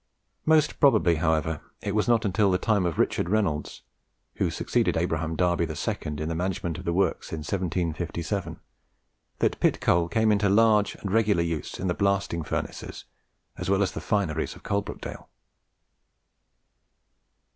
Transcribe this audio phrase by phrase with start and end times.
[0.47, 3.83] Most probably, however, it was not until the time of Richard Reynolds,
[4.37, 8.59] who succeeded Abraham Darby the second in the management of the works in 1757,
[9.37, 13.05] that pit coal came into large and regular use in the blasting furnaces
[13.59, 15.27] as well as the fineries of Coalbrookdale.